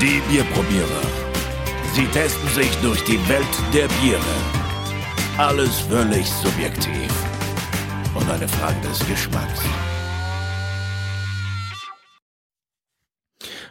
Die 0.00 0.20
Bierprobierer. 0.28 1.02
Sie 1.94 2.06
testen 2.06 2.48
sich 2.48 2.70
durch 2.82 3.02
die 3.04 3.18
Welt 3.28 3.44
der 3.72 3.88
Biere. 4.00 4.20
Alles 5.38 5.80
völlig 5.80 6.26
subjektiv. 6.26 7.10
Und 8.14 8.28
eine 8.30 8.46
Frage 8.48 8.80
des 8.86 8.98
Geschmacks. 9.06 9.62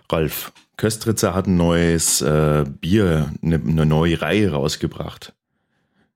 Ralf, 0.09 0.51
Köstritzer 0.77 1.33
hat 1.33 1.47
ein 1.47 1.57
neues 1.57 2.21
äh, 2.21 2.65
Bier, 2.67 3.33
eine, 3.41 3.55
eine 3.55 3.85
neue 3.85 4.21
Reihe 4.21 4.51
rausgebracht. 4.51 5.33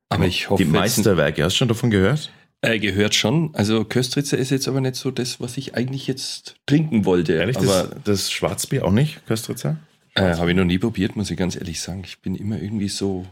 Aber 0.09 0.25
ich 0.25 0.49
hoffe. 0.49 0.63
Die 0.63 0.69
Meisterwerke, 0.69 1.43
hast 1.43 1.53
du 1.53 1.57
schon 1.57 1.67
davon 1.67 1.89
gehört? 1.89 2.31
Äh, 2.61 2.79
gehört 2.79 3.13
schon. 3.13 3.51
Also 3.53 3.83
Köstritzer 3.85 4.37
ist 4.37 4.49
jetzt 4.49 4.67
aber 4.67 4.81
nicht 4.81 4.95
so 4.95 5.11
das, 5.11 5.39
was 5.39 5.57
ich 5.57 5.75
eigentlich 5.75 6.07
jetzt 6.07 6.55
trinken 6.65 7.05
wollte. 7.05 7.33
Ehrlich, 7.33 7.57
aber 7.57 7.65
das, 7.65 8.03
das 8.03 8.31
Schwarzbier 8.31 8.85
auch 8.85 8.91
nicht, 8.91 9.25
Köstritzer? 9.27 9.77
äh, 10.17 10.35
habe 10.35 10.51
ich 10.51 10.57
noch 10.57 10.65
nie 10.65 10.79
probiert, 10.79 11.15
muss 11.15 11.31
ich 11.31 11.37
ganz 11.37 11.55
ehrlich 11.55 11.79
sagen. 11.81 12.01
Ich 12.05 12.19
bin 12.19 12.35
immer 12.35 12.59
irgendwie 12.59 12.89
so, 12.89 13.25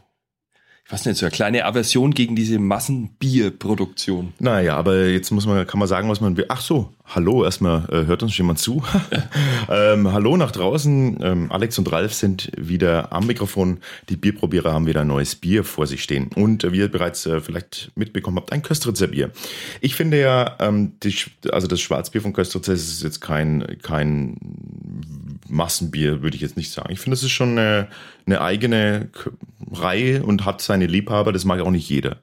ich 0.85 0.91
weiß 0.91 1.05
nicht, 1.05 1.17
so 1.17 1.25
eine 1.25 1.31
kleine 1.31 1.65
Aversion 1.65 2.13
gegen 2.13 2.35
diese 2.35 2.59
Massenbierproduktion. 2.59 4.33
Naja, 4.39 4.75
aber 4.75 5.07
jetzt 5.07 5.31
muss 5.31 5.45
man, 5.45 5.65
kann 5.65 5.79
man 5.79 5.87
sagen, 5.87 6.09
was 6.09 6.21
man 6.21 6.37
will. 6.37 6.45
Ach 6.49 6.61
so, 6.61 6.93
hallo, 7.07 7.43
erstmal 7.43 7.87
äh, 7.89 8.05
hört 8.05 8.23
uns 8.23 8.37
jemand 8.37 8.59
zu. 8.59 8.83
ähm, 9.69 10.11
hallo 10.11 10.37
nach 10.37 10.51
draußen. 10.51 11.19
Ähm, 11.21 11.51
Alex 11.51 11.77
und 11.77 11.91
Ralf 11.91 12.13
sind 12.13 12.51
wieder 12.57 13.13
am 13.13 13.27
Mikrofon. 13.27 13.79
Die 14.09 14.15
Bierprobierer 14.15 14.73
haben 14.73 14.87
wieder 14.87 15.01
ein 15.01 15.07
neues 15.07 15.35
Bier 15.35 15.63
vor 15.63 15.87
sich 15.87 16.03
stehen. 16.03 16.29
Und 16.35 16.63
äh, 16.63 16.71
wie 16.71 16.79
ihr 16.79 16.91
bereits 16.91 17.25
äh, 17.25 17.39
vielleicht 17.39 17.91
mitbekommen 17.95 18.37
habt, 18.37 18.51
ein 18.51 18.63
Köstritzer 18.63 19.07
Bier. 19.07 19.31
Ich 19.81 19.95
finde 19.95 20.19
ja, 20.19 20.55
ähm, 20.59 20.93
die, 21.03 21.15
also 21.51 21.67
das 21.67 21.81
Schwarzbier 21.81 22.21
von 22.21 22.33
Köstritzer 22.33 22.73
ist 22.73 23.03
jetzt 23.03 23.21
kein, 23.21 23.77
kein 23.81 24.37
Massenbier, 25.47 26.21
würde 26.21 26.35
ich 26.35 26.41
jetzt 26.41 26.57
nicht 26.57 26.71
sagen. 26.71 26.91
Ich 26.91 26.99
finde, 26.99 27.15
es 27.15 27.23
ist 27.23 27.31
schon 27.31 27.57
eine, 27.57 27.87
eine 28.25 28.41
eigene 28.41 29.09
Reihe 29.71 30.23
und 30.23 30.45
hat 30.45 30.61
seine 30.61 30.87
Liebhaber. 30.87 31.31
Das 31.31 31.45
mag 31.45 31.59
auch 31.61 31.71
nicht 31.71 31.89
jeder. 31.89 32.17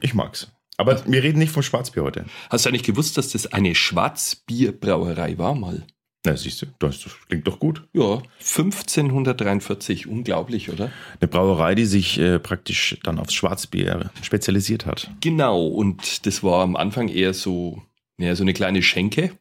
Ich 0.00 0.14
mag's. 0.14 0.48
Aber 0.82 1.00
wir 1.06 1.22
reden 1.22 1.38
nicht 1.38 1.52
vom 1.52 1.62
Schwarzbier 1.62 2.02
heute. 2.02 2.24
Hast 2.50 2.64
du 2.64 2.68
eigentlich 2.68 2.82
gewusst, 2.82 3.16
dass 3.16 3.28
das 3.28 3.52
eine 3.52 3.76
Schwarzbierbrauerei 3.76 5.38
war 5.38 5.54
mal? 5.54 5.86
Na, 6.26 6.36
siehst 6.36 6.60
du, 6.62 6.66
das, 6.80 7.02
das 7.02 7.12
klingt 7.28 7.46
doch 7.46 7.60
gut. 7.60 7.84
Ja, 7.92 8.20
1543. 8.40 10.08
Unglaublich, 10.08 10.70
oder? 10.70 10.90
Eine 11.20 11.28
Brauerei, 11.28 11.76
die 11.76 11.84
sich 11.84 12.18
äh, 12.18 12.40
praktisch 12.40 12.98
dann 13.04 13.20
aufs 13.20 13.32
Schwarzbier 13.32 14.10
spezialisiert 14.22 14.84
hat. 14.84 15.08
Genau, 15.20 15.68
und 15.68 16.26
das 16.26 16.42
war 16.42 16.64
am 16.64 16.74
Anfang 16.74 17.06
eher 17.06 17.32
so, 17.32 17.80
ja, 18.18 18.34
so 18.34 18.42
eine 18.42 18.52
kleine 18.52 18.82
Schenke 18.82 19.38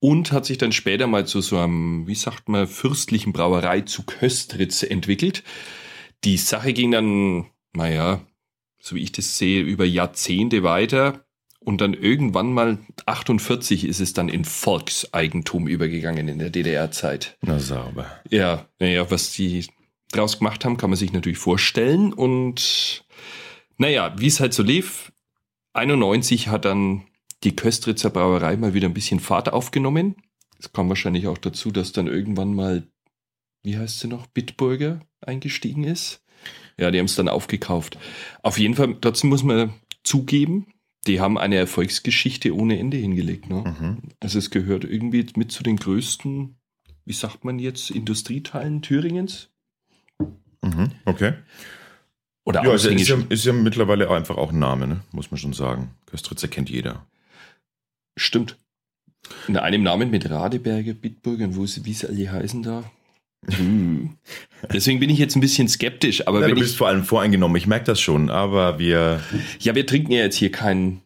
und 0.00 0.32
hat 0.32 0.46
sich 0.46 0.56
dann 0.56 0.72
später 0.72 1.06
mal 1.06 1.26
zu 1.26 1.42
so 1.42 1.58
einem, 1.58 2.06
wie 2.06 2.14
sagt 2.14 2.48
man, 2.48 2.66
fürstlichen 2.66 3.34
Brauerei 3.34 3.82
zu 3.82 4.04
Köstritz 4.04 4.82
entwickelt. 4.84 5.44
Die 6.24 6.38
Sache 6.38 6.72
ging 6.72 6.92
dann, 6.92 7.44
naja, 7.74 8.22
so 8.88 8.96
wie 8.96 9.02
ich 9.02 9.12
das 9.12 9.38
sehe, 9.38 9.62
über 9.62 9.84
Jahrzehnte 9.84 10.62
weiter. 10.62 11.24
Und 11.60 11.80
dann 11.80 11.92
irgendwann 11.92 12.52
mal 12.52 12.78
48 13.06 13.84
ist 13.84 14.00
es 14.00 14.12
dann 14.12 14.28
in 14.28 14.44
Volkseigentum 14.44 15.68
übergegangen 15.68 16.28
in 16.28 16.38
der 16.38 16.50
DDR-Zeit. 16.50 17.36
Na 17.42 17.58
sauber. 17.58 18.06
Ja, 18.30 18.68
naja, 18.78 19.10
was 19.10 19.32
die 19.32 19.66
draus 20.12 20.38
gemacht 20.38 20.64
haben, 20.64 20.76
kann 20.76 20.90
man 20.90 20.98
sich 20.98 21.12
natürlich 21.12 21.38
vorstellen. 21.38 22.12
Und 22.12 23.04
naja, 23.76 24.14
wie 24.18 24.28
es 24.28 24.40
halt 24.40 24.54
so 24.54 24.62
lief, 24.62 25.12
91 25.74 26.48
hat 26.48 26.64
dann 26.64 27.04
die 27.44 27.54
Köstritzer 27.54 28.10
Brauerei 28.10 28.56
mal 28.56 28.74
wieder 28.74 28.88
ein 28.88 28.94
bisschen 28.94 29.20
Fahrt 29.20 29.52
aufgenommen. 29.52 30.16
Es 30.58 30.72
kam 30.72 30.88
wahrscheinlich 30.88 31.26
auch 31.26 31.38
dazu, 31.38 31.70
dass 31.70 31.92
dann 31.92 32.06
irgendwann 32.06 32.54
mal, 32.54 32.88
wie 33.62 33.76
heißt 33.76 34.00
sie 34.00 34.08
noch, 34.08 34.26
Bitburger 34.26 35.00
eingestiegen 35.20 35.84
ist. 35.84 36.22
Ja, 36.78 36.90
die 36.90 36.98
haben 36.98 37.06
es 37.06 37.16
dann 37.16 37.28
aufgekauft. 37.28 37.98
Auf 38.42 38.58
jeden 38.58 38.74
Fall, 38.74 38.96
trotzdem 39.00 39.30
muss 39.30 39.42
man 39.42 39.74
zugeben, 40.04 40.66
die 41.06 41.20
haben 41.20 41.38
eine 41.38 41.56
Erfolgsgeschichte 41.56 42.54
ohne 42.54 42.78
Ende 42.78 42.96
hingelegt. 42.96 43.48
Ne? 43.48 43.64
Mhm. 43.66 43.98
Also 44.20 44.38
es 44.38 44.50
gehört 44.50 44.84
irgendwie 44.84 45.26
mit 45.36 45.50
zu 45.50 45.62
den 45.62 45.76
größten, 45.76 46.56
wie 47.04 47.12
sagt 47.12 47.44
man 47.44 47.58
jetzt, 47.58 47.90
Industrieteilen 47.90 48.82
Thüringens? 48.82 49.50
Mhm. 50.62 50.92
Okay. 51.04 51.34
Oder 52.44 52.64
Ja, 52.64 52.74
ist, 52.74 52.84
ja, 52.84 52.92
ist, 52.92 53.08
ja, 53.08 53.18
ist 53.28 53.44
ja 53.44 53.52
mittlerweile 53.52 54.10
einfach 54.10 54.36
auch 54.36 54.52
ein 54.52 54.58
Name, 54.58 54.86
ne? 54.86 55.00
muss 55.12 55.30
man 55.30 55.38
schon 55.38 55.52
sagen. 55.52 55.90
Köstritzer 56.06 56.48
kennt 56.48 56.70
jeder. 56.70 57.06
Stimmt. 58.16 58.56
In 59.46 59.56
einem 59.56 59.82
Namen 59.82 60.10
mit 60.10 60.28
Radeberger, 60.30 60.94
Bitburger 60.94 61.44
und 61.46 61.56
wo 61.56 61.66
sie, 61.66 61.84
wie 61.84 61.92
sie 61.92 62.08
alle 62.08 62.30
heißen 62.30 62.62
da. 62.62 62.90
Deswegen 64.72 65.00
bin 65.00 65.10
ich 65.10 65.18
jetzt 65.18 65.36
ein 65.36 65.40
bisschen 65.40 65.68
skeptisch, 65.68 66.26
aber 66.26 66.40
Ja, 66.40 66.46
wenn 66.46 66.54
du 66.54 66.60
bist 66.60 66.72
ich. 66.72 66.78
vor 66.78 66.88
allem 66.88 67.04
voreingenommen, 67.04 67.56
ich 67.56 67.66
merke 67.66 67.84
das 67.86 68.00
schon, 68.00 68.30
aber 68.30 68.78
wir. 68.78 69.20
Ja, 69.60 69.74
wir 69.74 69.86
trinken 69.86 70.12
ja 70.12 70.20
jetzt 70.20 70.36
hier 70.36 70.50
kein, 70.50 71.00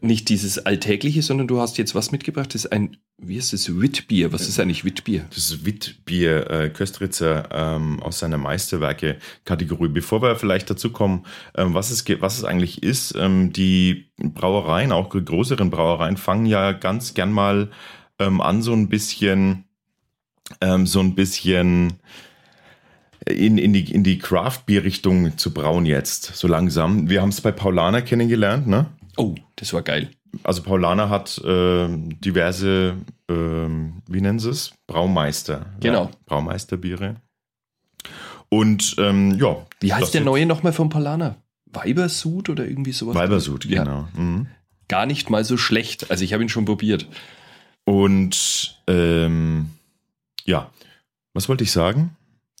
nicht 0.00 0.28
dieses 0.28 0.64
Alltägliche, 0.64 1.22
sondern 1.22 1.46
du 1.46 1.60
hast 1.60 1.78
jetzt 1.78 1.94
was 1.94 2.12
mitgebracht, 2.12 2.54
das 2.54 2.64
ist 2.64 2.72
ein, 2.72 2.96
wie 3.18 3.36
ist 3.36 3.52
das, 3.52 3.80
Witbier. 3.80 4.32
Was 4.32 4.48
ist 4.48 4.58
eigentlich 4.60 4.84
Witbier? 4.84 5.24
Das 5.30 5.38
ist 5.38 5.64
Witbier 5.64 6.50
äh, 6.50 6.68
Köstritzer 6.70 7.48
ähm, 7.52 8.02
aus 8.02 8.18
seiner 8.18 8.38
Meisterwerke-Kategorie. 8.38 9.88
Bevor 9.88 10.22
wir 10.22 10.36
vielleicht 10.36 10.68
dazu 10.68 10.90
kommen, 10.90 11.24
ähm, 11.56 11.72
was, 11.74 11.90
es, 11.90 12.04
was 12.20 12.38
es 12.38 12.44
eigentlich 12.44 12.82
ist, 12.82 13.14
ähm, 13.16 13.52
die 13.52 14.10
Brauereien, 14.18 14.92
auch 14.92 15.08
die 15.10 15.24
größeren 15.24 15.70
Brauereien, 15.70 16.16
fangen 16.16 16.46
ja 16.46 16.72
ganz 16.72 17.14
gern 17.14 17.32
mal 17.32 17.70
ähm, 18.18 18.40
an, 18.40 18.62
so 18.62 18.72
ein 18.72 18.88
bisschen, 18.88 19.64
ähm, 20.60 20.86
so 20.86 21.00
ein 21.00 21.14
bisschen 21.14 21.94
in, 23.28 23.58
in 23.58 23.72
die, 23.72 23.90
in 23.92 24.02
die 24.04 24.18
Craft-Bier-Richtung 24.18 25.36
zu 25.38 25.52
brauen 25.52 25.86
jetzt, 25.86 26.34
so 26.36 26.46
langsam. 26.48 27.08
Wir 27.08 27.22
haben 27.22 27.30
es 27.30 27.40
bei 27.40 27.52
Paulaner 27.52 28.02
kennengelernt, 28.02 28.66
ne? 28.66 28.86
Oh, 29.16 29.34
das 29.56 29.72
war 29.72 29.82
geil. 29.82 30.10
Also 30.42 30.62
Paulaner 30.62 31.08
hat 31.08 31.40
ähm, 31.44 32.20
diverse, 32.20 32.96
ähm, 33.30 34.02
wie 34.08 34.20
nennen 34.20 34.38
sie 34.38 34.50
es? 34.50 34.72
Braumeister. 34.86 35.66
Genau. 35.80 36.04
Ja, 36.04 36.10
Braumeisterbiere. 36.26 37.16
Und 38.48 38.94
ähm, 38.98 39.36
ja. 39.38 39.66
Wie 39.80 39.92
heißt 39.92 40.14
der 40.14 40.20
neue 40.20 40.46
nochmal 40.46 40.72
vom 40.72 40.88
Palaner? 40.90 41.36
Weibersud 41.66 42.48
oder 42.48 42.66
irgendwie 42.66 42.92
sowas? 42.92 43.14
Weibersud, 43.16 43.64
Ja. 43.64 43.82
genau. 43.84 44.08
Mhm. 44.14 44.46
Gar 44.88 45.06
nicht 45.06 45.30
mal 45.30 45.44
so 45.44 45.56
schlecht. 45.56 46.10
Also 46.10 46.22
ich 46.22 46.32
habe 46.32 46.42
ihn 46.44 46.48
schon 46.48 46.64
probiert. 46.64 47.08
Und 47.84 48.78
ähm, 48.86 49.70
ja, 50.44 50.70
was 51.34 51.48
wollte 51.48 51.64
ich 51.64 51.72
sagen? 51.72 52.15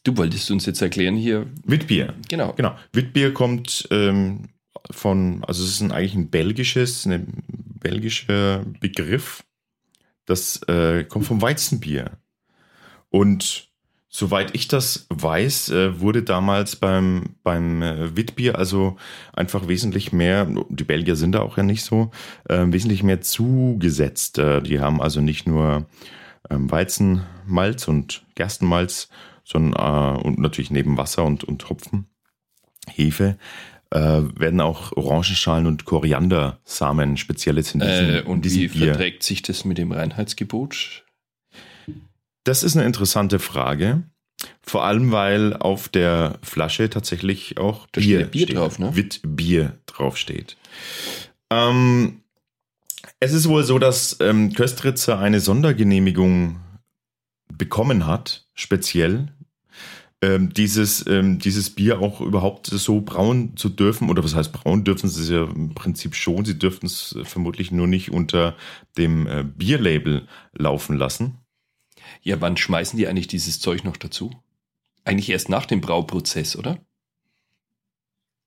Du 0.06 0.16
wolltest 0.16 0.48
uns 0.52 0.64
jetzt 0.66 0.80
erklären 0.80 1.16
hier. 1.16 1.46
Witbier. 1.64 2.14
Genau. 2.28 2.52
Genau. 2.52 2.76
Witbier 2.92 3.34
kommt 3.34 3.88
ähm, 3.90 4.50
von, 4.88 5.42
also 5.44 5.64
es 5.64 5.70
ist 5.70 5.80
ein, 5.80 5.90
eigentlich 5.90 6.14
ein 6.14 6.30
belgisches, 6.30 7.06
ein 7.06 7.42
belgischer 7.80 8.64
Begriff. 8.78 9.42
Das 10.24 10.62
äh, 10.68 11.02
kommt 11.02 11.26
vom 11.26 11.42
Weizenbier. 11.42 12.18
Und 13.10 13.68
soweit 14.08 14.54
ich 14.54 14.68
das 14.68 15.08
weiß, 15.10 15.70
äh, 15.70 16.00
wurde 16.00 16.22
damals 16.22 16.76
beim, 16.76 17.34
beim 17.42 17.82
äh, 17.82 18.16
Witbier 18.16 18.56
also 18.58 18.96
einfach 19.32 19.66
wesentlich 19.66 20.12
mehr, 20.12 20.46
die 20.68 20.84
Belgier 20.84 21.16
sind 21.16 21.32
da 21.32 21.40
auch 21.40 21.56
ja 21.56 21.64
nicht 21.64 21.82
so, 21.82 22.12
äh, 22.48 22.64
wesentlich 22.68 23.02
mehr 23.02 23.22
zugesetzt. 23.22 24.38
Äh, 24.38 24.62
die 24.62 24.78
haben 24.78 25.02
also 25.02 25.20
nicht 25.20 25.48
nur 25.48 25.86
ähm, 26.48 26.70
Weizenmalz 26.70 27.88
und 27.88 28.24
Gerstenmalz, 28.36 29.08
sondern 29.46 30.16
äh, 30.16 30.20
und 30.22 30.38
natürlich 30.38 30.70
neben 30.72 30.98
Wasser 30.98 31.24
und, 31.24 31.44
und 31.44 31.68
Hopfen, 31.70 32.06
Hefe, 32.88 33.38
äh, 33.90 33.98
werden 33.98 34.60
auch 34.60 34.92
Orangenschalen 34.96 35.66
und 35.66 35.84
Koriandersamen 35.84 37.16
spezielles 37.16 37.72
in 37.72 37.80
diesem, 37.80 37.94
Äh, 37.94 38.18
in 38.18 38.26
und 38.26 38.44
diesem 38.44 38.62
wie 38.62 38.68
Bier. 38.68 38.86
verträgt 38.88 39.22
sich 39.22 39.42
das 39.42 39.64
mit 39.64 39.78
dem 39.78 39.92
Reinheitsgebot? 39.92 41.04
Das 42.42 42.64
ist 42.64 42.76
eine 42.76 42.84
interessante 42.86 43.38
Frage. 43.38 44.02
Vor 44.62 44.84
allem, 44.84 45.12
weil 45.12 45.54
auf 45.54 45.88
der 45.88 46.38
Flasche 46.42 46.90
tatsächlich 46.90 47.58
auch 47.58 47.86
Da 47.92 48.00
Bier, 48.00 48.20
steht 48.20 48.30
Bier 48.32 48.46
drauf, 48.46 48.78
ne? 48.78 48.94
Witbier 48.94 49.78
draufsteht. 49.86 50.56
Ähm, 51.50 52.22
es 53.20 53.32
ist 53.32 53.48
wohl 53.48 53.62
so, 53.62 53.78
dass 53.78 54.16
ähm, 54.20 54.52
Köstritzer 54.52 55.18
eine 55.18 55.40
Sondergenehmigung 55.40 56.60
bekommen 57.52 58.06
hat, 58.06 58.46
speziell, 58.54 59.32
ähm, 60.26 60.52
dieses, 60.52 61.06
ähm, 61.06 61.38
dieses 61.38 61.70
Bier 61.70 62.00
auch 62.00 62.20
überhaupt 62.20 62.66
so 62.66 63.00
brauen 63.00 63.56
zu 63.56 63.68
dürfen. 63.68 64.08
Oder 64.10 64.24
was 64.24 64.34
heißt 64.34 64.52
brauen 64.52 64.82
dürfen 64.84 65.08
sie 65.08 65.22
es 65.22 65.28
ja 65.30 65.44
im 65.44 65.74
Prinzip 65.74 66.14
schon. 66.14 66.44
Sie 66.44 66.58
dürften 66.58 66.86
es 66.86 67.14
äh, 67.18 67.24
vermutlich 67.24 67.70
nur 67.70 67.86
nicht 67.86 68.10
unter 68.10 68.56
dem 68.96 69.26
äh, 69.26 69.44
Bierlabel 69.44 70.26
laufen 70.52 70.96
lassen. 70.96 71.38
Ja, 72.22 72.40
wann 72.40 72.56
schmeißen 72.56 72.98
die 72.98 73.06
eigentlich 73.08 73.28
dieses 73.28 73.60
Zeug 73.60 73.84
noch 73.84 73.96
dazu? 73.96 74.30
Eigentlich 75.04 75.30
erst 75.30 75.48
nach 75.48 75.66
dem 75.66 75.80
Brauprozess, 75.80 76.56
oder? 76.56 76.78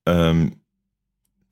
Ähm, 0.05 0.55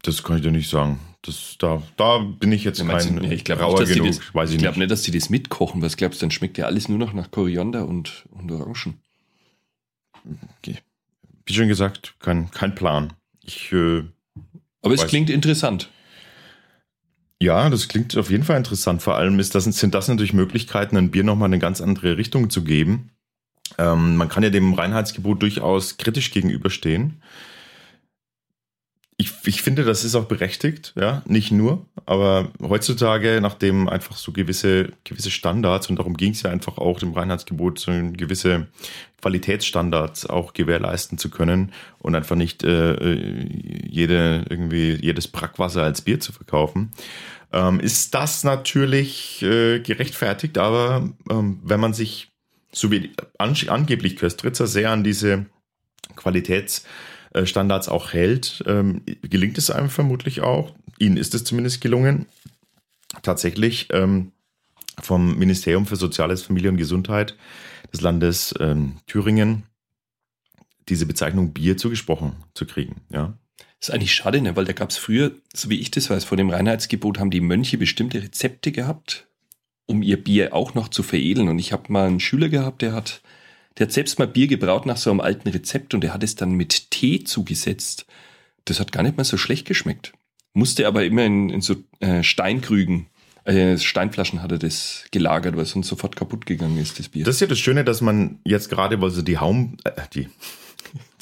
Das 0.04 0.24
kann 0.24 0.38
ich 0.38 0.44
dir 0.44 0.52
nicht 0.52 0.70
sagen. 0.70 1.00
Das, 1.22 1.56
da, 1.60 1.82
da 1.98 2.20
bin 2.20 2.52
ich 2.52 2.64
jetzt 2.64 2.80
Ja, 2.80 2.86
kein 2.86 3.18
du- 3.18 3.26
ich 3.32 3.44
glaube 3.44 3.62
Rauer 3.64 3.80
nicht, 3.80 3.82
dass 3.82 3.90
die 3.94 4.00
genug. 4.00 4.16
das, 4.18 4.34
weiß 4.34 4.50
ich 4.52 4.56
ich 4.56 4.62
glaube 4.62 4.76
nicht. 4.80 4.84
nicht, 4.86 4.92
dass 4.92 5.02
die 5.02 5.12
das 5.12 5.30
mitkochen. 5.30 5.82
Was 5.82 5.98
glaubst 5.98 6.22
du, 6.22 6.26
dann 6.26 6.32
schmeckt 6.32 6.58
ja 6.58 6.66
alles 6.66 6.88
nur 6.88 6.98
noch 6.98 7.14
nach 7.14 7.32
Koriander 7.32 7.88
und, 7.88 8.26
und 8.32 8.52
Orangen. 8.52 9.02
Wie 11.46 11.54
schon 11.54 11.68
gesagt, 11.68 12.16
kein, 12.20 12.52
kein 12.52 12.76
Plan. 12.76 13.14
Ich, 13.44 13.72
äh, 13.72 14.04
Aber 14.82 14.94
es 14.94 15.02
Weiß- 15.04 15.08
klingt 15.08 15.30
interessant. 15.30 15.90
ja, 17.42 17.70
das 17.70 17.88
klingt 17.88 18.18
auf 18.18 18.30
jeden 18.30 18.44
Fall 18.44 18.58
interessant. 18.58 19.02
Vor 19.02 19.16
allem 19.16 19.40
ist 19.40 19.56
das, 19.56 19.64
sind 19.66 19.94
das 19.94 20.08
natürlich 20.08 20.34
Möglichkeiten, 20.34 20.98
ein 20.98 21.12
Bier 21.12 21.24
nochmal 21.24 21.48
eine 21.48 21.60
ganz 21.60 21.82
andere 21.82 22.18
Richtung 22.18 22.50
zu 22.50 22.64
geben. 22.64 23.12
Ähm, 23.78 24.16
man 24.18 24.30
kann 24.30 24.44
ja 24.44 24.50
dem 24.50 24.74
Reinheitsgebot 24.74 25.42
durchaus 25.42 25.98
kritisch 25.98 26.32
gegenüberstehen. 26.32 27.22
Ich, 29.20 29.34
ich 29.46 29.64
finde, 29.64 29.84
das 29.84 30.04
ist 30.04 30.14
auch 30.14 30.26
berechtigt, 30.26 30.94
ja, 30.96 31.24
nicht 31.26 31.52
nur, 31.52 31.88
aber 32.06 32.52
heutzutage, 32.62 33.40
nachdem 33.42 33.90
einfach 33.90 34.16
so 34.16 34.32
gewisse, 34.32 34.92
gewisse 35.06 35.32
Standards, 35.32 35.90
und 35.90 35.98
darum 35.98 36.16
ging 36.16 36.34
es 36.34 36.44
ja 36.44 36.52
einfach 36.52 36.78
auch 36.78 37.00
dem 37.00 37.14
Reinheitsgebot, 37.14 37.80
so 37.80 37.92
gewisse 38.14 38.68
Qualitätsstandards 39.20 40.28
auch 40.28 40.54
gewährleisten 40.54 41.18
zu 41.18 41.32
können 41.32 41.72
und 41.98 42.14
einfach 42.14 42.36
nicht 42.36 42.64
äh, 42.64 43.44
jede, 43.90 44.46
irgendwie 44.52 44.94
jedes 45.02 45.28
Brackwasser 45.28 45.82
als 45.82 46.02
Bier 46.02 46.20
zu 46.20 46.32
verkaufen, 46.32 46.92
ähm, 47.52 47.80
ist 47.80 48.14
das 48.14 48.44
natürlich 48.44 49.42
äh, 49.42 49.80
gerechtfertigt, 49.80 50.60
aber 50.60 51.10
ähm, 51.30 51.60
wenn 51.64 51.80
man 51.80 51.94
sich, 51.94 52.30
so 52.72 52.92
wie 52.92 53.14
an, 53.40 53.56
angeblich 53.68 54.16
Köstritzer, 54.16 54.68
sehr 54.68 54.92
an 54.92 55.04
diese 55.04 55.48
Qualitätsstandards 57.38 57.90
auch 57.90 58.14
hält, 58.14 58.64
ähm, 58.66 59.04
gelingt 59.22 59.58
es 59.58 59.70
einem 59.70 59.90
vermutlich 59.90 60.42
auch. 60.42 60.74
Ihnen 60.98 61.18
ist 61.18 61.36
es 61.36 61.44
zumindest 61.44 61.82
gelungen, 61.82 62.26
tatsächlich 63.22 63.88
ähm, 63.92 64.32
vom 65.00 65.38
Ministerium 65.38 65.86
für 65.86 65.96
Soziales, 65.96 66.42
Familie 66.42 66.72
und 66.72 66.78
Gesundheit 66.78 67.36
des 67.94 68.02
Landes 68.02 68.54
ähm, 68.60 68.98
Thüringen 69.06 69.64
diese 70.90 71.06
Bezeichnung 71.06 71.54
Bier 71.54 71.78
zugesprochen 71.78 72.38
zu 72.54 72.66
kriegen. 72.66 73.02
Ja, 73.12 73.38
ist 73.80 73.92
eigentlich 73.92 74.14
schade, 74.14 74.42
ne? 74.42 74.56
weil 74.56 74.66
da 74.66 74.74
gab 74.74 74.90
es 74.90 74.98
früher, 74.98 75.32
so 75.54 75.70
wie 75.70 75.80
ich 75.80 75.92
das 75.92 76.10
weiß, 76.10 76.24
vor 76.24 76.38
dem 76.38 76.50
Reinheitsgebot 76.50 77.20
haben 77.20 77.30
die 77.30 77.42
Mönche 77.42 77.78
bestimmte 77.78 78.24
Rezepte 78.24 78.72
gehabt, 78.72 79.28
um 79.86 80.02
ihr 80.02 80.22
Bier 80.24 80.56
auch 80.56 80.74
noch 80.74 80.88
zu 80.88 81.04
veredeln. 81.04 81.50
Und 81.50 81.60
ich 81.60 81.74
habe 81.74 81.92
mal 81.92 82.08
einen 82.08 82.20
Schüler 82.20 82.50
gehabt, 82.50 82.82
der 82.82 82.94
hat, 82.94 83.22
der 83.78 83.88
hat 83.88 83.94
selbst 83.94 84.20
mal 84.20 84.28
Bier 84.28 84.48
gebraut 84.48 84.86
nach 84.86 84.98
so 84.98 85.12
einem 85.12 85.20
alten 85.20 85.50
Rezept 85.50 85.94
und 85.94 86.02
der 86.02 86.14
hat 86.14 86.24
es 86.24 86.36
dann 86.36 86.52
mit 86.52 86.92
Tee 86.92 87.24
zugesetzt. 87.24 88.06
Das 88.66 88.80
hat 88.80 88.92
gar 88.92 89.04
nicht 89.04 89.18
mal 89.18 89.24
so 89.24 89.38
schlecht 89.38 89.68
geschmeckt. 89.68 90.14
Musste 90.54 90.88
aber 90.88 91.06
immer 91.06 91.24
in, 91.24 91.50
in 91.50 91.62
so 91.62 91.76
äh, 92.00 92.24
Steinkrügen, 92.24 93.08
äh, 93.48 93.78
Steinflaschen 93.78 94.42
hat 94.42 94.52
er 94.52 94.58
das 94.58 95.06
gelagert, 95.12 95.56
weil 95.56 95.66
sonst 95.66 95.88
sofort 95.88 96.16
kaputt 96.16 96.46
gegangen 96.46 96.78
ist, 96.78 97.00
das 97.00 97.08
Bier. 97.08 97.24
das 97.24 97.36
ist 97.36 97.42
ja 97.42 97.48
das 97.48 97.60
Schöne, 97.60 97.86
dass 97.86 98.02
man 98.02 98.40
jetzt 98.44 98.70
gerade, 98.70 99.00
weil 99.02 99.12
so 99.12 99.22
die 99.22 99.38
Haum, 99.38 99.78
äh, 99.86 99.92
die 100.14 100.28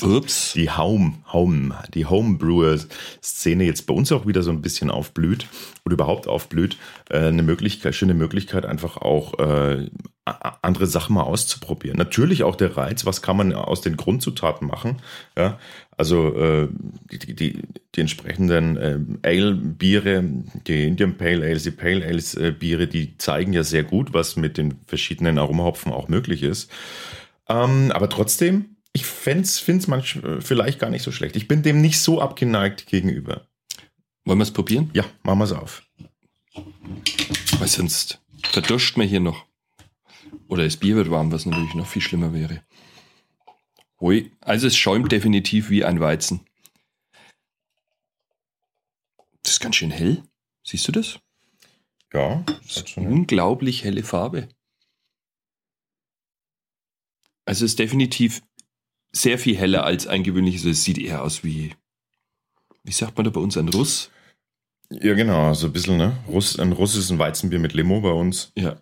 Ups. 0.01 0.53
die 0.55 0.71
Home, 0.71 1.13
Home, 1.31 1.75
die 1.93 2.07
Homebrewer-Szene 2.07 3.63
jetzt 3.63 3.85
bei 3.85 3.93
uns 3.93 4.11
auch 4.11 4.25
wieder 4.25 4.41
so 4.41 4.49
ein 4.49 4.61
bisschen 4.61 4.89
aufblüht 4.89 5.47
oder 5.85 5.93
überhaupt 5.93 6.27
aufblüht, 6.27 6.77
äh, 7.09 7.27
eine 7.27 7.43
Möglichkeit, 7.43 7.93
schöne 7.93 8.15
Möglichkeit, 8.15 8.65
einfach 8.65 8.97
auch 8.97 9.37
äh, 9.37 9.89
andere 10.25 10.87
Sachen 10.87 11.13
mal 11.13 11.23
auszuprobieren. 11.23 11.97
Natürlich 11.97 12.43
auch 12.43 12.55
der 12.55 12.75
Reiz, 12.75 13.05
was 13.05 13.21
kann 13.21 13.37
man 13.37 13.53
aus 13.53 13.81
den 13.81 13.95
Grundzutaten 13.95 14.67
machen. 14.67 14.97
Ja, 15.37 15.59
also 15.97 16.35
äh, 16.35 16.67
die, 17.11 17.35
die, 17.35 17.61
die, 17.95 18.01
entsprechenden 18.01 18.75
äh, 18.77 18.99
Ale-Biere, 19.21 20.23
die 20.65 20.87
Indian 20.87 21.15
Pale 21.17 21.45
Ales, 21.45 21.63
die 21.63 21.71
Pale 21.71 22.03
Ales 22.05 22.33
äh, 22.33 22.53
die 22.53 23.17
zeigen 23.19 23.53
ja 23.53 23.63
sehr 23.63 23.83
gut, 23.83 24.13
was 24.13 24.35
mit 24.35 24.57
den 24.57 24.79
verschiedenen 24.87 25.37
Aromahopfen 25.37 25.93
auch 25.93 26.07
möglich 26.07 26.41
ist. 26.41 26.71
Ähm, 27.47 27.91
aber 27.91 28.09
trotzdem, 28.09 28.77
ich 28.93 29.05
finde 29.05 29.43
es 29.43 29.59
vielleicht 29.59 30.79
gar 30.79 30.89
nicht 30.89 31.03
so 31.03 31.11
schlecht. 31.11 31.35
Ich 31.35 31.47
bin 31.47 31.61
dem 31.61 31.81
nicht 31.81 31.99
so 31.99 32.19
abgeneigt 32.19 32.87
gegenüber. 32.87 33.41
Wollen 34.23 34.39
wir 34.39 34.43
es 34.43 34.53
probieren? 34.53 34.89
Ja, 34.93 35.05
machen 35.21 35.39
wir 35.39 35.43
es 35.43 35.51
auf. 35.51 35.83
Weil 37.59 37.67
sonst 37.67 38.21
verduscht 38.43 38.97
man 38.97 39.07
hier 39.07 39.19
noch. 39.19 39.45
Oder 40.47 40.63
das 40.63 40.77
Bier 40.77 40.95
wird 40.95 41.09
warm, 41.09 41.31
was 41.31 41.45
natürlich 41.45 41.75
noch 41.75 41.87
viel 41.87 42.01
schlimmer 42.01 42.33
wäre. 42.33 42.63
Hui. 43.99 44.31
Also 44.41 44.67
es 44.67 44.75
schäumt 44.75 45.11
definitiv 45.11 45.69
wie 45.69 45.83
ein 45.83 45.99
Weizen. 45.99 46.45
Das 49.43 49.53
ist 49.53 49.59
ganz 49.59 49.75
schön 49.75 49.91
hell. 49.91 50.23
Siehst 50.63 50.87
du 50.87 50.91
das? 50.91 51.19
Ja, 52.13 52.43
das 52.63 52.77
hat 52.77 52.89
schon 52.89 53.07
Unglaublich 53.07 53.83
helle 53.83 54.03
Farbe. 54.03 54.49
Also 57.45 57.65
es 57.65 57.71
ist 57.71 57.79
definitiv 57.79 58.41
sehr 59.11 59.37
viel 59.37 59.55
heller 59.55 59.83
als 59.83 60.07
ein 60.07 60.23
gewöhnliches. 60.23 60.65
Es 60.65 60.83
sieht 60.83 60.97
eher 60.97 61.23
aus 61.23 61.43
wie, 61.43 61.75
wie 62.83 62.91
sagt 62.91 63.17
man 63.17 63.25
da 63.25 63.31
bei 63.31 63.39
uns, 63.39 63.57
ein 63.57 63.69
Russ? 63.69 64.11
ja, 64.89 65.13
genau, 65.13 65.53
so 65.53 65.67
ein 65.67 65.73
bisschen, 65.73 65.97
ne? 65.97 66.17
Russ, 66.27 66.59
ein 66.59 66.71
russisches 66.71 67.17
Weizenbier 67.17 67.59
mit 67.59 67.73
Limo 67.73 68.01
bei 68.01 68.11
uns. 68.11 68.51
Ja. 68.55 68.81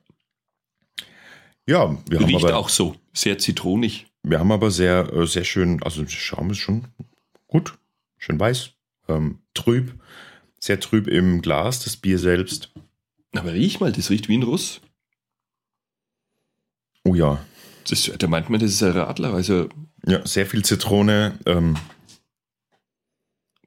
Ja, 1.65 1.97
wir 2.09 2.19
haben, 2.19 2.25
Riecht 2.25 2.45
aber, 2.45 2.57
auch 2.57 2.69
so. 2.69 2.95
Sehr 3.13 3.37
zitronig. 3.37 4.07
wir 4.23 4.39
haben 4.39 4.51
aber 4.51 4.69
sehr, 4.71 5.11
äh, 5.13 5.27
sehr 5.27 5.43
schön, 5.43 5.81
also 5.83 6.01
der 6.01 6.09
Schaum 6.09 6.51
ist 6.51 6.57
schon 6.57 6.87
gut, 7.47 7.77
schön 8.17 8.39
weiß, 8.39 8.71
ähm, 9.07 9.39
trüb, 9.53 9.93
sehr 10.59 10.79
trüb 10.79 11.07
im 11.07 11.41
Glas, 11.41 11.83
das 11.83 11.95
Bier 11.95 12.19
selbst. 12.19 12.73
Aber 13.33 13.53
riech 13.53 13.79
mal, 13.79 13.91
das 13.91 14.09
riecht 14.09 14.27
wie 14.27 14.37
ein 14.37 14.43
Russ. 14.43 14.81
Oh 17.05 17.15
ja, 17.15 17.43
Das, 17.89 18.11
da 18.17 18.27
meint 18.27 18.49
man, 18.49 18.59
das 18.59 18.71
ist 18.71 18.83
ein 18.83 18.91
Radler, 18.91 19.33
also 19.33 19.69
ja, 20.05 20.25
sehr 20.25 20.45
viel 20.45 20.63
Zitrone, 20.63 21.37
ähm, 21.45 21.77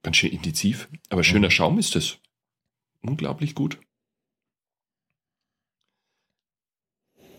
ganz 0.02 0.16
schön 0.16 0.32
intensiv. 0.32 0.88
Aber 1.08 1.24
schöner 1.24 1.50
Schaum 1.50 1.78
ist 1.78 1.94
das. 1.94 2.18
Unglaublich 3.02 3.54
gut. 3.54 3.78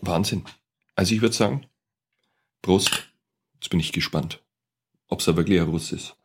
Wahnsinn. 0.00 0.44
Also 0.94 1.14
ich 1.14 1.20
würde 1.20 1.34
sagen, 1.34 1.66
Prost. 2.62 3.04
Jetzt 3.54 3.70
bin 3.70 3.80
ich 3.80 3.92
gespannt, 3.92 4.42
ob 5.08 5.20
es 5.20 5.26
da 5.26 5.36
wirklich 5.36 5.60
ein 5.60 5.68
Russ 5.68 5.92
ist. 5.92 6.16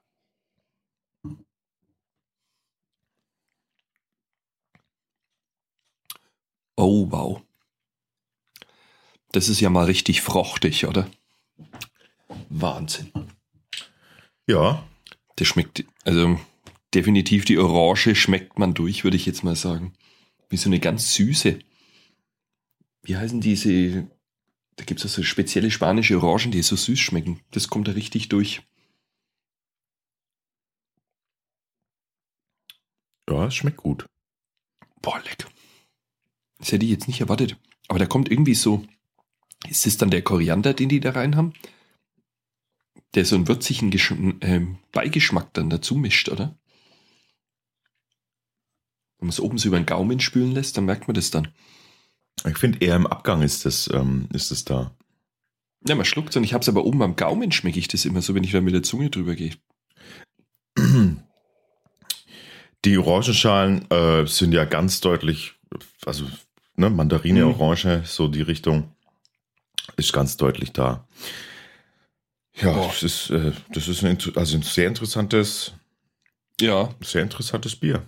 Oh, 6.76 7.08
wow. 7.12 7.42
Das 9.32 9.50
ist 9.50 9.60
ja 9.62 9.70
mal 9.70 9.86
richtig 9.86 10.22
frochtig, 10.22 10.86
oder? 10.86 11.10
Wahnsinn. 12.50 13.12
ja, 14.48 14.84
Das 15.36 15.48
schmeckt, 15.48 15.86
also 16.04 16.40
definitiv 16.94 17.46
die 17.46 17.58
Orange 17.58 18.16
schmeckt 18.16 18.60
man 18.60 18.74
durch, 18.74 19.04
würde 19.04 19.18
ich 19.18 19.26
jetzt 19.26 19.44
mal 19.44 19.56
sagen. 19.56 19.94
Wie 20.50 20.58
so 20.58 20.70
eine 20.70 20.80
ganz 20.80 21.14
süße. 21.16 21.60
Wie 23.04 23.18
heißen 23.18 23.42
diese? 23.42 24.08
Da 24.76 24.86
gibt 24.86 25.04
es 25.04 25.14
so 25.14 25.22
spezielle 25.22 25.70
spanische 25.70 26.22
Orangen, 26.22 26.52
die 26.52 26.64
so 26.64 26.76
süß 26.76 27.00
schmecken. 27.00 27.42
Das 27.52 27.68
kommt 27.68 27.88
da 27.88 27.92
richtig 27.92 28.30
durch. 28.30 28.64
ja, 33.30 33.48
es 33.48 33.56
schmeckt 33.56 33.78
gut. 33.78 34.06
Boah, 35.02 35.20
lecker. 35.20 35.50
Das 36.60 36.72
hätte 36.72 36.86
ich 36.86 36.92
jetzt 36.92 37.08
nicht 37.08 37.22
erwartet. 37.22 37.58
Aber 37.88 38.00
da 38.00 38.06
kommt 38.06 38.32
irgendwie 38.32 38.56
so. 38.56 38.86
Ist 39.70 39.86
das 39.86 39.98
dann 39.98 40.12
der 40.12 40.22
Koriander, 40.22 40.74
den 40.74 40.90
die 40.90 41.00
da 41.00 41.12
rein 41.12 41.36
haben? 41.36 41.54
Der 43.16 43.26
so 43.26 43.36
einen 43.36 43.48
würzigen 43.48 43.92
Gesch 43.92 44.12
ähm, 44.12 44.78
Beigeschmack 44.92 45.54
dann 45.54 45.70
dazu 45.70 45.96
mischt, 45.96 46.30
oder? 46.30 46.58
Wenn 49.18 49.28
man 49.28 49.30
es 49.30 49.40
oben 49.40 49.58
so 49.58 49.68
über 49.68 49.80
den 49.80 49.86
Gaumen 49.86 50.20
spülen 50.20 50.52
lässt, 50.52 50.78
dann 50.78 50.86
merkt 50.86 51.08
man 51.08 51.16
das 51.16 51.32
dann. 51.32 51.54
Ich 52.50 52.58
finde 52.58 52.80
eher 52.86 52.96
im 52.96 53.08
Abgang 53.08 53.42
ist 53.42 53.66
das, 53.66 53.90
ähm, 53.94 54.28
ist 54.34 54.52
das 54.52 54.66
da. 54.66 54.92
Ja, 55.88 55.96
man 55.96 56.06
schluckt 56.06 56.36
und 56.36 56.44
ich 56.44 56.54
habe 56.54 56.62
es 56.62 56.70
aber 56.70 56.86
oben 56.86 57.02
am 57.02 57.16
Gaumen 57.16 57.52
schmecke 57.52 57.80
ich 57.80 57.88
das 57.88 58.06
immer 58.06 58.22
so, 58.22 58.36
wenn 58.36 58.44
ich 58.44 58.52
da 58.52 58.62
mit 58.62 58.74
der 58.74 58.84
Zunge 58.84 59.10
drüber 59.10 59.36
gehe. 59.36 59.54
Die 62.86 62.98
Orangenschalen 62.98 63.90
äh, 63.92 64.26
sind 64.28 64.52
ja 64.54 64.66
ganz 64.66 65.00
deutlich, 65.00 65.54
also 66.06 66.26
ne, 66.76 66.90
Mandarine, 66.90 67.46
Mhm. 67.46 67.52
Orange, 67.60 68.02
so 68.06 68.28
die 68.28 68.42
Richtung 68.42 68.92
ist 69.96 70.12
ganz 70.12 70.36
deutlich 70.38 70.72
da. 70.74 71.08
Ja, 72.56 72.72
Boah. 72.74 72.88
das 72.88 73.04
ist, 73.04 73.30
äh, 73.30 73.52
das 73.74 73.88
ist 73.88 74.04
ein, 74.04 74.18
also 74.36 74.58
ein 74.58 74.64
sehr 74.64 74.88
interessantes, 74.88 75.74
Ja, 76.60 76.94
sehr 77.02 77.24
interessantes 77.24 77.76
Bier. 77.76 78.04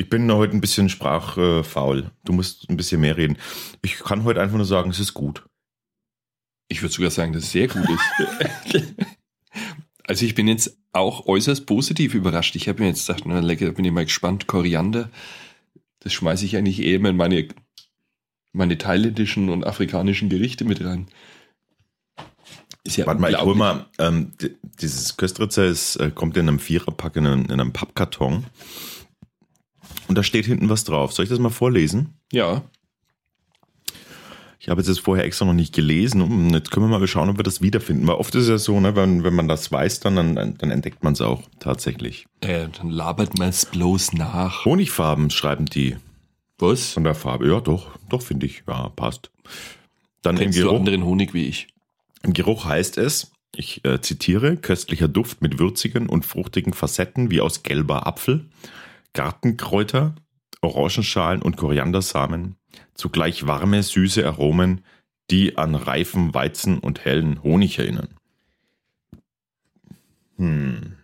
Ich 0.00 0.08
bin 0.08 0.32
heute 0.32 0.54
ein 0.54 0.62
bisschen 0.62 0.88
sprachfaul. 0.88 2.10
Du 2.24 2.32
musst 2.32 2.70
ein 2.70 2.78
bisschen 2.78 3.02
mehr 3.02 3.18
reden. 3.18 3.36
Ich 3.82 3.98
kann 3.98 4.24
heute 4.24 4.40
einfach 4.40 4.56
nur 4.56 4.64
sagen, 4.64 4.88
es 4.88 4.98
ist 4.98 5.12
gut. 5.12 5.44
ich 6.68 6.80
würde 6.80 6.94
sogar 6.94 7.10
sagen, 7.10 7.34
dass 7.34 7.42
es 7.44 7.52
sehr 7.52 7.68
gut 7.68 7.86
ist. 7.86 8.86
Also 10.04 10.24
ich 10.26 10.34
bin 10.34 10.48
jetzt 10.48 10.76
auch 10.92 11.26
äußerst 11.26 11.66
positiv 11.66 12.14
überrascht. 12.14 12.56
Ich 12.56 12.68
habe 12.68 12.82
mir 12.82 12.88
jetzt 12.88 13.06
gedacht, 13.06 13.22
na 13.26 13.38
lecker, 13.38 13.70
bin 13.70 13.84
ich 13.84 13.92
mal 13.92 14.04
gespannt. 14.04 14.48
Koriander, 14.48 15.08
das 16.00 16.12
schmeiße 16.14 16.44
ich 16.44 16.56
eigentlich 16.56 16.80
eh 16.80 16.96
immer 16.96 17.10
in 17.10 17.16
meine, 17.16 17.46
meine 18.52 18.76
thailändischen 18.76 19.50
und 19.50 19.64
afrikanischen 19.64 20.28
Gerichte 20.28 20.64
mit 20.64 20.82
rein. 20.82 21.06
Ist 22.82 22.96
ja 22.96 23.06
Warte 23.06 23.20
mal, 23.20 23.30
ich 23.30 23.40
hol 23.40 23.54
mal, 23.54 23.86
ähm, 24.00 24.32
dieses 24.80 25.16
Köstritzer 25.16 25.66
ist, 25.66 25.94
äh, 25.96 26.10
kommt 26.12 26.36
in 26.36 26.48
einem 26.48 26.58
Viererpack, 26.58 27.14
in 27.14 27.26
einem, 27.26 27.44
in 27.44 27.52
einem 27.52 27.72
Pappkarton. 27.72 28.46
Und 30.10 30.18
da 30.18 30.24
steht 30.24 30.44
hinten 30.44 30.68
was 30.68 30.82
drauf. 30.82 31.12
Soll 31.12 31.22
ich 31.22 31.28
das 31.28 31.38
mal 31.38 31.50
vorlesen? 31.50 32.14
Ja. 32.32 32.62
Ich 34.58 34.68
habe 34.68 34.80
jetzt 34.80 34.88
das 34.88 34.98
vorher 34.98 35.24
extra 35.24 35.44
noch 35.44 35.52
nicht 35.52 35.72
gelesen. 35.72 36.20
Und 36.20 36.50
jetzt 36.50 36.72
können 36.72 36.90
wir 36.90 36.98
mal 36.98 37.06
schauen, 37.06 37.28
ob 37.28 37.36
wir 37.36 37.44
das 37.44 37.62
wiederfinden. 37.62 38.08
Weil 38.08 38.16
oft 38.16 38.34
ist 38.34 38.42
es 38.42 38.48
ja 38.48 38.58
so, 38.58 38.80
ne, 38.80 38.96
wenn, 38.96 39.22
wenn 39.22 39.34
man 39.34 39.46
das 39.46 39.70
weiß, 39.70 40.00
dann, 40.00 40.16
dann, 40.16 40.58
dann 40.58 40.70
entdeckt 40.72 41.04
man 41.04 41.12
es 41.12 41.20
auch 41.20 41.42
tatsächlich. 41.60 42.26
Äh, 42.40 42.66
dann 42.76 42.90
labert 42.90 43.38
man 43.38 43.50
es 43.50 43.66
bloß 43.66 44.14
nach. 44.14 44.64
Honigfarben 44.64 45.30
schreiben 45.30 45.66
die. 45.66 45.96
Was? 46.58 46.94
Von 46.94 47.04
der 47.04 47.14
Farbe. 47.14 47.46
Ja, 47.46 47.60
doch, 47.60 47.96
doch, 48.08 48.22
finde 48.22 48.46
ich. 48.46 48.64
Ja, 48.66 48.88
passt. 48.88 49.30
Dann 50.22 50.34
Kennst 50.34 50.58
im 50.58 50.64
Geruch, 50.64 50.72
du 50.72 50.78
anderen 50.78 51.04
Honig 51.04 51.34
wie 51.34 51.46
ich. 51.46 51.68
Im 52.24 52.32
Geruch 52.32 52.64
heißt 52.64 52.98
es, 52.98 53.30
ich 53.54 53.84
äh, 53.84 54.00
zitiere, 54.00 54.56
köstlicher 54.56 55.06
Duft 55.06 55.40
mit 55.40 55.60
würzigen 55.60 56.08
und 56.08 56.26
fruchtigen 56.26 56.72
Facetten 56.72 57.30
wie 57.30 57.40
aus 57.40 57.62
gelber 57.62 58.08
Apfel, 58.08 58.46
Gartenkräuter, 59.12 60.14
Orangenschalen 60.60 61.42
und 61.42 61.56
Koriandersamen, 61.56 62.56
zugleich 62.94 63.46
warme, 63.46 63.82
süße 63.82 64.26
Aromen, 64.26 64.84
die 65.30 65.56
an 65.56 65.74
reifen 65.74 66.34
Weizen 66.34 66.78
und 66.78 67.04
hellen 67.04 67.42
Honig 67.42 67.78
erinnern. 67.78 68.08
Hm. 70.36 70.96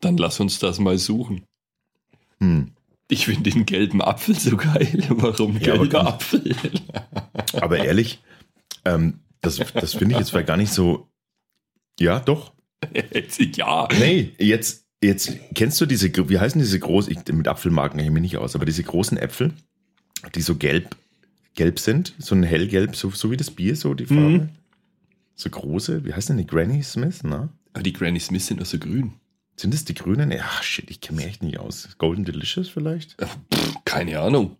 Dann 0.00 0.16
lass 0.16 0.40
uns 0.40 0.58
das 0.58 0.78
mal 0.78 0.98
suchen. 0.98 1.44
Hm. 2.38 2.72
Ich 3.08 3.26
finde 3.26 3.50
den 3.50 3.66
gelben 3.66 4.00
Apfel 4.00 4.38
so 4.38 4.56
geil. 4.56 5.04
Warum 5.10 5.54
ja, 5.54 5.76
gelber 5.76 6.00
aber, 6.00 6.08
Apfel? 6.14 6.54
aber 7.60 7.78
ehrlich, 7.78 8.22
ähm, 8.84 9.20
das, 9.40 9.56
das 9.56 9.94
finde 9.94 10.14
ich 10.14 10.20
jetzt 10.20 10.30
vielleicht 10.30 10.46
gar 10.46 10.56
nicht 10.56 10.72
so. 10.72 11.08
Ja, 11.98 12.20
doch. 12.20 12.52
ja. 13.56 13.88
Nee, 13.98 14.32
jetzt, 14.38 14.86
jetzt 15.02 15.32
kennst 15.54 15.80
du 15.80 15.86
diese, 15.86 16.10
wie 16.28 16.38
heißen 16.38 16.60
diese 16.60 16.78
großen, 16.78 17.16
mit 17.32 17.48
Apfelmarken 17.48 17.98
kenne 17.98 18.08
ich 18.08 18.14
mich 18.14 18.22
nicht 18.22 18.36
aus, 18.36 18.54
aber 18.54 18.66
diese 18.66 18.82
großen 18.82 19.18
Äpfel, 19.18 19.52
die 20.34 20.42
so 20.42 20.56
gelb, 20.56 20.96
gelb 21.54 21.78
sind, 21.78 22.14
so 22.18 22.34
ein 22.34 22.42
hellgelb, 22.42 22.96
so, 22.96 23.10
so 23.10 23.30
wie 23.30 23.36
das 23.36 23.50
Bier, 23.50 23.76
so 23.76 23.94
die 23.94 24.06
Farbe. 24.06 24.22
Mhm. 24.22 24.48
So 25.34 25.48
große, 25.48 26.04
wie 26.04 26.12
heißt 26.12 26.28
denn 26.28 26.36
die 26.36 26.46
Granny 26.46 26.82
Smith, 26.82 27.24
ne? 27.24 27.48
Aber 27.72 27.82
die 27.82 27.94
Granny 27.94 28.20
Smith 28.20 28.46
sind 28.46 28.60
doch 28.60 28.66
so 28.66 28.78
grün. 28.78 29.14
Sind 29.56 29.72
das 29.72 29.84
die 29.84 29.94
grünen? 29.94 30.30
Ja, 30.30 30.48
shit, 30.62 30.90
ich 30.90 31.00
kenne 31.00 31.16
mich 31.16 31.26
echt 31.26 31.42
nicht 31.42 31.58
aus. 31.58 31.88
Golden 31.98 32.24
Delicious 32.24 32.68
vielleicht? 32.68 33.16
Pff, 33.20 33.74
keine 33.84 34.20
Ahnung. 34.20 34.56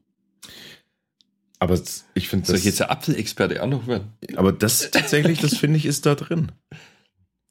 Aber 1.58 1.78
ich 2.14 2.28
finde 2.28 2.46
Soll 2.46 2.56
ich 2.56 2.64
jetzt 2.64 2.80
der 2.80 2.90
Apfelexperte 2.90 3.62
auch 3.62 3.66
noch 3.66 3.86
werden? 3.86 4.14
Aber 4.36 4.52
das 4.52 4.90
tatsächlich, 4.90 5.40
das 5.40 5.56
finde 5.56 5.76
ich, 5.76 5.84
ist 5.84 6.06
da 6.06 6.14
drin. 6.14 6.52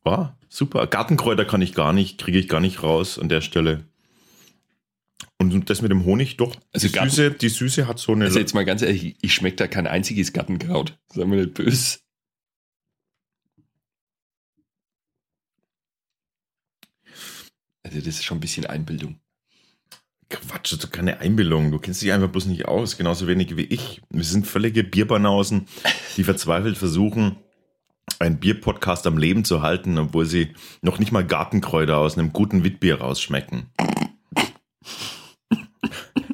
War 0.04 0.38
super. 0.50 0.88
Gartenkräuter 0.88 1.46
kann 1.46 1.62
ich 1.62 1.74
gar 1.74 1.94
nicht, 1.94 2.20
kriege 2.20 2.40
ich 2.40 2.50
gar 2.50 2.60
nicht 2.60 2.84
raus 2.84 3.20
an 3.20 3.30
der 3.30 3.42
Stelle. 3.42 3.86
Und 5.38 5.70
das 5.70 5.82
mit 5.82 5.92
dem 5.92 6.04
Honig 6.04 6.38
doch. 6.38 6.56
Also 6.74 6.88
die, 6.88 7.00
Süße, 7.00 7.32
die 7.32 7.50
Süße 7.50 7.88
hat 7.88 7.98
so 8.00 8.12
eine. 8.12 8.26
Also 8.26 8.40
jetzt 8.40 8.54
mal 8.54 8.66
ganz 8.66 8.82
ehrlich, 8.82 9.16
ich 9.22 9.34
schmecke 9.34 9.56
da 9.56 9.68
kein 9.68 9.88
einziges 9.88 10.34
Gartenkraut. 10.34 11.00
Sagen 11.14 11.32
wir 11.32 11.40
nicht 11.40 11.54
böse. 11.54 12.00
Also 17.84 17.98
das 18.00 18.08
ist 18.08 18.26
schon 18.26 18.38
ein 18.38 18.42
bisschen 18.42 18.66
Einbildung. 18.66 19.20
Quatsch, 20.30 20.74
das 20.74 20.84
ist 20.84 20.92
keine 20.92 21.20
Einbildung. 21.22 21.72
Du 21.72 21.80
kennst 21.80 22.02
dich 22.02 22.12
einfach 22.12 22.30
bloß 22.30 22.46
nicht 22.46 22.68
aus, 22.68 22.98
genauso 22.98 23.28
wenig 23.28 23.58
wie 23.58 23.64
ich. 23.64 24.02
Wir 24.10 24.24
sind 24.24 24.46
völlige 24.46 24.84
Bierbanausen, 24.84 25.68
die 26.18 26.24
verzweifelt 26.24 26.78
versuchen, 26.78 27.38
einen 28.20 28.40
Bierpodcast 28.40 29.08
am 29.08 29.18
Leben 29.18 29.46
zu 29.46 29.62
halten, 29.62 29.98
obwohl 29.98 30.26
sie 30.26 30.54
noch 30.82 31.00
nicht 31.00 31.12
mal 31.12 31.26
Gartenkräuter 31.26 31.98
aus 31.98 32.18
einem 32.18 32.34
guten 32.34 32.64
Witbier 32.64 33.00
rausschmecken. 33.00 33.68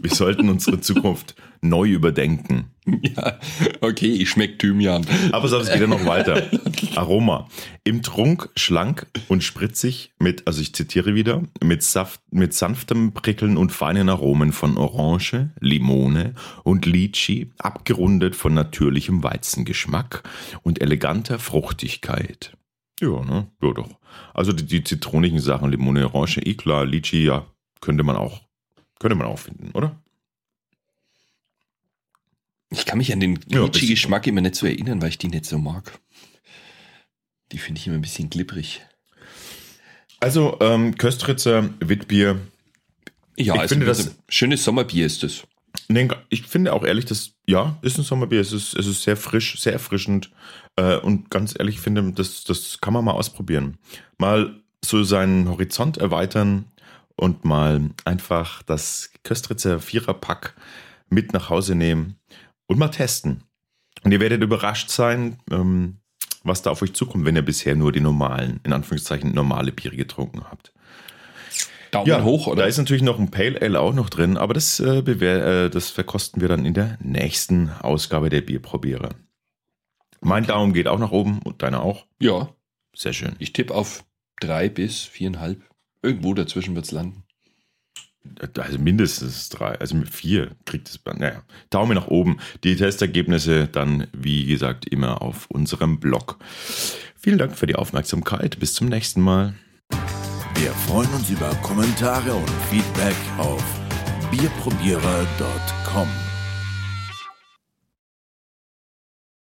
Wir 0.02 0.14
sollten 0.14 0.50
unsere 0.50 0.82
Zukunft 0.82 1.36
neu 1.62 1.88
überdenken. 1.88 2.75
Ja, 3.02 3.40
okay, 3.82 4.12
ich 4.12 4.30
schmecke 4.30 4.58
Thymian. 4.58 5.06
Aber 5.32 5.52
es 5.52 5.72
geht 5.72 5.82
ja 5.82 5.88
noch 5.88 6.06
weiter. 6.06 6.44
Aroma. 6.96 7.48
Im 7.84 8.02
Trunk 8.02 8.50
schlank 8.56 9.08
und 9.28 9.44
spritzig 9.44 10.14
mit, 10.20 10.48
also 10.48 10.62
ich 10.62 10.74
zitiere 10.74 11.16
wieder, 11.16 11.44
mit, 11.64 11.84
Saft, 11.84 12.22
mit 12.32 12.54
sanftem 12.54 13.14
Prickeln 13.14 13.58
und 13.58 13.72
feinen 13.72 14.10
Aromen 14.10 14.52
von 14.52 14.78
Orange, 14.78 15.50
Limone 15.60 16.34
und 16.64 16.86
Litchi, 16.86 17.52
abgerundet 17.58 18.36
von 18.36 18.54
natürlichem 18.54 19.24
Weizengeschmack 19.24 20.24
und 20.64 20.82
eleganter 20.82 21.40
Fruchtigkeit. 21.40 22.56
Ja, 23.02 23.24
ne? 23.24 23.48
Ja, 23.62 23.72
doch. 23.74 24.00
Also 24.34 24.52
die, 24.54 24.66
die 24.66 24.84
zitronigen 24.84 25.40
Sachen, 25.40 25.70
Limone, 25.70 26.06
Orange, 26.14 26.40
eh 26.40 26.54
klar, 26.54 26.86
Litchi, 26.86 27.26
ja, 27.26 27.46
könnte 27.82 28.04
man 28.04 28.16
auch, 28.16 28.42
könnte 29.00 29.16
man 29.16 29.28
auch 29.28 29.40
finden, 29.40 29.72
oder? 29.74 30.00
Ich 32.86 32.90
kann 32.92 33.00
mich 33.00 33.12
an 33.12 33.20
den 33.20 33.40
Glitchy-Geschmack 33.40 34.28
immer 34.28 34.42
nicht 34.42 34.54
so 34.54 34.68
erinnern, 34.68 35.02
weil 35.02 35.10
ich 35.10 35.18
die 35.18 35.28
nicht 35.28 35.46
so 35.46 35.58
mag. 35.58 35.98
Die 37.52 37.58
finde 37.58 37.82
ich 37.82 37.88
immer 37.88 37.96
ein 37.96 38.02
bisschen 38.04 38.30
glibberig. 38.30 38.84
Also, 40.20 40.60
ähm, 40.62 40.96
Köstritzer, 40.96 41.72
Witbier. 41.80 42.40
Ja, 43.38 43.56
ich 43.56 43.60
also 43.62 43.74
finde 43.74 43.88
das. 43.88 44.16
Schönes 44.30 44.64
Sommerbier 44.64 45.08
ist 45.08 45.24
das. 45.24 45.48
Nee, 45.88 46.10
ich 46.30 46.44
finde 46.44 46.74
auch 46.74 46.84
ehrlich, 46.84 47.06
das, 47.06 47.32
ja, 47.48 47.76
ist 47.82 47.98
ein 47.98 48.04
Sommerbier. 48.04 48.40
Es 48.40 48.52
ist, 48.52 48.76
es 48.76 48.86
ist 48.86 49.02
sehr 49.02 49.18
frisch, 49.18 49.60
sehr 49.60 49.74
erfrischend. 49.74 50.30
Äh, 50.76 50.98
und 50.98 51.32
ganz 51.32 51.56
ehrlich, 51.58 51.78
ich 51.78 51.82
finde, 51.82 52.12
das, 52.12 52.44
das 52.44 52.82
kann 52.82 52.94
man 52.94 53.04
mal 53.04 53.14
ausprobieren. 53.14 53.80
Mal 54.20 54.62
so 54.86 55.04
seinen 55.04 55.50
Horizont 55.50 55.98
erweitern 55.98 56.66
und 57.16 57.46
mal 57.46 57.90
einfach 58.04 58.62
das 58.62 59.10
Köstritzer 59.24 59.80
Viererpack 59.80 60.54
mit 61.10 61.34
nach 61.34 61.50
Hause 61.50 61.74
nehmen 61.74 62.20
und 62.68 62.80
mal 62.80 62.90
testen. 62.90 63.44
Und 64.04 64.12
ihr 64.12 64.20
werdet 64.20 64.44
überrascht 64.44 64.90
sein, 64.90 65.40
ähm, 65.52 65.98
was 66.44 66.62
da 66.62 66.72
auf 66.72 66.82
euch 66.82 66.94
zukommt, 66.94 67.26
wenn 67.26 67.36
ihr 67.36 67.42
bisher 67.42 67.76
nur 67.76 67.92
die 67.92 68.02
normalen, 68.02 68.60
in 68.64 68.74
Anführungszeichen 68.74 69.34
normale 69.34 69.72
Biere 69.72 69.96
getrunken 69.96 70.44
habt. 70.50 70.74
Daumen 71.92 72.08
ja, 72.08 72.24
hoch, 72.24 72.48
oder? 72.48 72.64
Da 72.64 72.68
ist 72.68 72.78
natürlich 72.78 73.04
noch 73.04 73.20
ein 73.20 73.32
Pale 73.32 73.62
Ale 73.62 73.80
auch 73.80 73.94
noch 73.94 74.10
drin, 74.10 74.38
aber 74.38 74.54
das, 74.54 74.80
äh, 74.80 75.00
äh, 75.00 75.70
das 75.70 75.90
verkosten 75.90 76.42
wir 76.42 76.50
dann 76.50 76.66
in 76.66 76.74
der 76.74 76.98
nächsten 77.02 77.70
Ausgabe 77.70 78.30
der 78.30 78.42
Bierprobierer. 78.42 79.10
Mein. 80.22 80.46
Daumen 80.46 80.74
geht 80.74 80.88
auch 80.88 81.00
nach 81.00 81.12
oben 81.12 81.40
und 81.40 81.62
deiner 81.62 81.82
auch. 81.82 82.06
Ja. 82.20 82.50
Sehr 82.96 83.14
schön. 83.14 83.36
Ich 83.40 83.54
tippe 83.54 83.74
auf 83.74 84.06
drei 84.40 84.70
bis 84.70 85.02
viereinhalb. 85.04 85.62
Irgendwo 86.02 86.34
dazwischen 86.34 86.76
wird 86.76 86.86
es 86.86 86.92
landen 86.92 87.25
also 88.58 88.80
mindestens 88.80 89.50
drei, 89.50 89.80
also 89.80 89.96
vier 90.10 90.52
kriegt 90.66 90.90
es, 90.90 91.00
naja, 91.06 91.44
Daumen 91.70 91.96
nach 91.96 92.08
oben. 92.08 92.38
Die 92.64 92.76
Testergebnisse 92.76 93.68
dann, 93.68 94.08
wie 94.14 94.46
gesagt, 94.46 94.88
immer 94.88 95.22
auf 95.22 95.50
unserem 95.50 96.00
Blog. 96.00 96.38
Vielen 97.16 97.38
Dank 97.38 97.58
für 97.58 97.68
die 97.68 97.76
Aufmerksamkeit. 97.76 98.60
Bis 98.60 98.74
zum 98.74 98.88
nächsten 98.88 99.22
Mal. 99.22 99.54
Wir 100.56 100.72
freuen 100.88 101.10
uns 101.14 101.30
über 101.30 101.50
Kommentare 101.62 102.34
und 102.34 102.50
Feedback 102.70 103.16
auf 103.38 103.64
bierprobierer.com. 104.32 106.25